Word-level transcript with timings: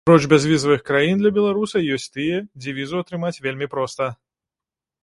Апроч 0.05 0.21
бязвізавых 0.29 0.81
краін 0.87 1.19
для 1.21 1.31
беларуса, 1.35 1.83
ёсць 1.99 2.09
тыя, 2.17 2.41
дзе 2.65 2.75
візу 2.79 2.95
атрымаць 3.07 3.35
вельмі 3.49 3.67
проста. 3.77 4.11